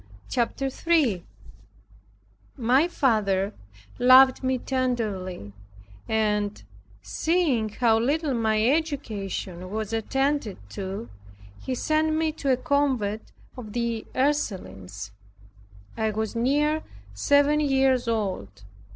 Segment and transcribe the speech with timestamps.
[0.31, 1.23] CHAPTER 3
[2.57, 3.53] My father
[3.99, 5.53] who loved me tenderly
[6.07, 6.63] and
[7.03, 11.07] seeing how little my education was attended to
[11.75, 15.11] sent me to a convent of the Ursulines.
[15.95, 16.81] I was near
[17.13, 18.63] seven years old.